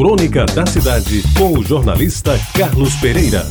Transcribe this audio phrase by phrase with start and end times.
[0.00, 3.44] Crônica da Cidade, com o jornalista Carlos Pereira.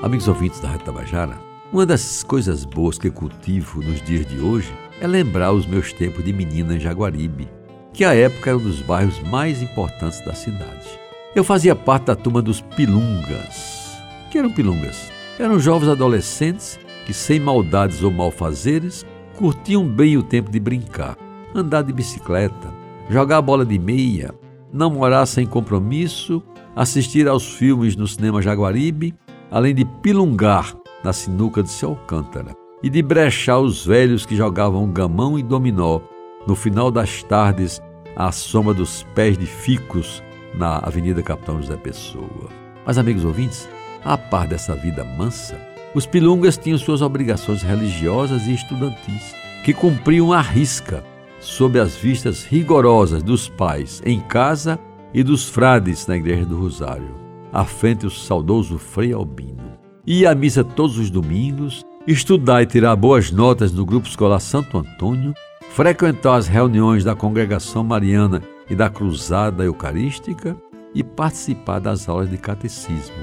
[0.00, 1.40] Amigos ouvintes da Rádio Tabajara,
[1.72, 6.24] uma das coisas boas que cultivo nos dias de hoje é lembrar os meus tempos
[6.24, 7.48] de menina em Jaguaribe,
[7.92, 10.86] que à época era um dos bairros mais importantes da cidade.
[11.34, 13.98] Eu fazia parte da turma dos pilungas.
[14.30, 15.10] que eram pilungas?
[15.36, 19.04] Eram jovens adolescentes que, sem maldades ou malfazeres,
[19.34, 21.16] curtiam bem o tempo de brincar,
[21.54, 22.72] andar de bicicleta,
[23.08, 24.34] jogar bola de meia,
[24.72, 26.42] namorar sem compromisso,
[26.74, 29.14] assistir aos filmes no cinema Jaguaribe,
[29.50, 34.90] além de pilungar na sinuca de seu Alcântara e de brechar os velhos que jogavam
[34.90, 36.00] gamão e dominó
[36.46, 37.82] no final das tardes
[38.16, 40.22] à sombra dos pés de ficos
[40.54, 42.48] na Avenida Capitão José Pessoa.
[42.86, 43.68] Mas, amigos ouvintes,
[44.04, 45.60] a par dessa vida mansa,
[45.94, 51.04] os pilungas tinham suas obrigações religiosas e estudantis, que cumpriam à risca,
[51.40, 54.78] sob as vistas rigorosas dos pais em casa
[55.12, 57.14] e dos frades na Igreja do Rosário,
[57.52, 59.72] à frente o saudoso Frei Albino.
[60.06, 64.78] Ia à missa todos os domingos, estudar e tirar boas notas no grupo escolar Santo
[64.78, 65.34] Antônio,
[65.70, 70.56] frequentar as reuniões da congregação mariana e da cruzada eucarística
[70.94, 73.16] e participar das aulas de catecismo.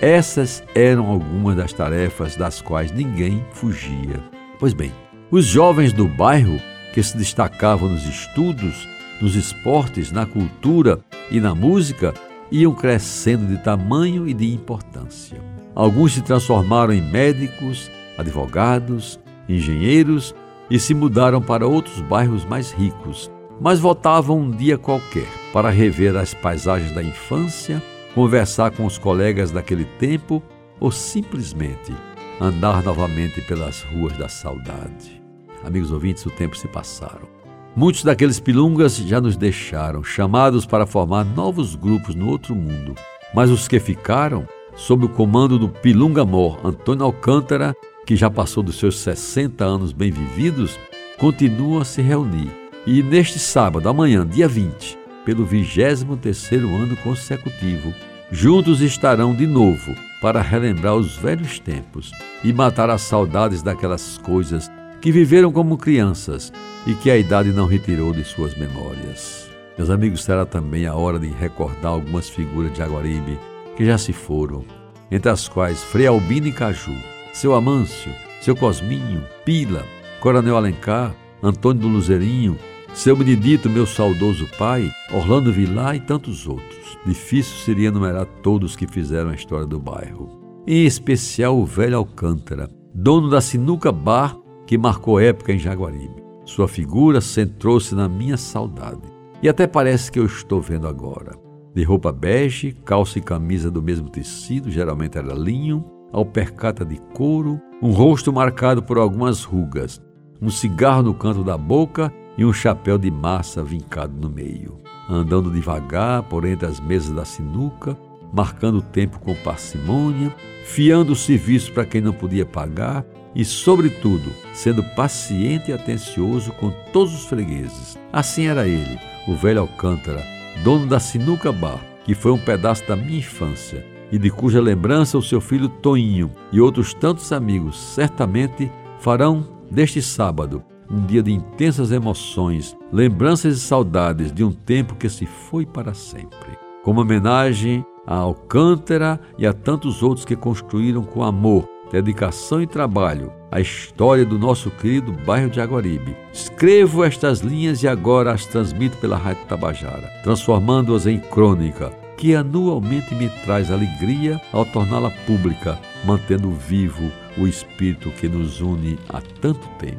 [0.00, 4.22] Essas eram algumas das tarefas das quais ninguém fugia.
[4.58, 4.92] Pois bem,
[5.30, 6.58] os jovens do bairro,
[6.92, 8.88] que se destacavam nos estudos,
[9.20, 12.14] nos esportes, na cultura e na música,
[12.50, 15.38] iam crescendo de tamanho e de importância.
[15.74, 20.34] Alguns se transformaram em médicos, advogados, engenheiros
[20.70, 23.30] e se mudaram para outros bairros mais ricos,
[23.60, 27.82] mas voltavam um dia qualquer para rever as paisagens da infância
[28.14, 30.42] conversar com os colegas daquele tempo
[30.78, 31.92] ou simplesmente
[32.40, 35.20] andar novamente pelas ruas da saudade.
[35.64, 37.28] Amigos ouvintes, o tempo se passaram.
[37.76, 42.94] Muitos daqueles pilungas já nos deixaram, chamados para formar novos grupos no outro mundo.
[43.32, 47.74] Mas os que ficaram, sob o comando do pilunga mor Antônio Alcântara,
[48.04, 50.78] que já passou dos seus 60 anos bem vividos,
[51.16, 52.50] continuam a se reunir.
[52.86, 57.94] E neste sábado, amanhã, dia 20, pelo 23º ano consecutivo.
[58.32, 62.10] Juntos estarão de novo para relembrar os velhos tempos
[62.42, 66.52] e matar as saudades daquelas coisas que viveram como crianças
[66.86, 69.48] e que a idade não retirou de suas memórias.
[69.76, 73.38] Meus amigos, será também a hora de recordar algumas figuras de Jaguaribe
[73.76, 74.64] que já se foram,
[75.10, 76.94] entre as quais Frei Albino e Caju,
[77.32, 78.12] seu Amâncio,
[78.42, 79.84] seu Cosminho, Pila,
[80.20, 82.58] Coronel Alencar, Antônio do Luzerinho,
[82.92, 86.98] seu Benedito, meu saudoso pai, Orlando Vilar e tantos outros.
[87.06, 90.62] Difícil seria enumerar todos que fizeram a história do bairro.
[90.66, 94.36] Em especial o velho Alcântara, dono da Sinuca Bar
[94.70, 96.22] que marcou época em Jaguaribe.
[96.44, 99.02] Sua figura centrou-se na minha saudade.
[99.42, 101.36] E até parece que eu estou vendo agora.
[101.74, 107.60] De roupa bege, calça e camisa do mesmo tecido, geralmente era linho, alpercata de couro,
[107.82, 110.00] um rosto marcado por algumas rugas,
[110.40, 114.78] um cigarro no canto da boca e um chapéu de massa vincado no meio.
[115.08, 117.98] Andando devagar por entre as mesas da sinuca,
[118.32, 123.04] marcando o tempo com parcimônia, fiando o serviço para quem não podia pagar
[123.34, 127.98] e, sobretudo, sendo paciente e atencioso com todos os fregueses.
[128.12, 130.24] Assim era ele, o velho Alcântara,
[130.62, 135.16] dono da Sinuca Bar, que foi um pedaço da minha infância e de cuja lembrança
[135.16, 141.32] o seu filho Toinho e outros tantos amigos certamente farão deste sábado um dia de
[141.32, 146.58] intensas emoções, lembranças e saudades de um tempo que se foi para sempre.
[146.82, 153.32] Como homenagem a Alcântara e a tantos outros que construíram com amor, dedicação e trabalho
[153.50, 156.16] a história do nosso querido bairro de Aguaribe.
[156.32, 163.14] Escrevo estas linhas e agora as transmito pela Rádio Tabajara, transformando-as em crônica, que anualmente
[163.14, 169.66] me traz alegria ao torná-la pública, mantendo vivo o espírito que nos une há tanto
[169.78, 169.98] tempo.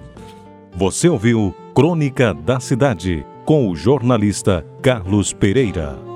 [0.73, 6.10] Você ouviu Crônica da Cidade com o jornalista Carlos Pereira.